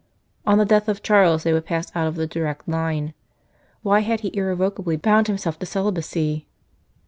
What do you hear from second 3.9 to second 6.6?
had he irrevocably bound himself to celibacy